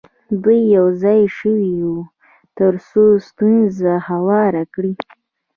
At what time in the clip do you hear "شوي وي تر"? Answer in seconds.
1.37-2.73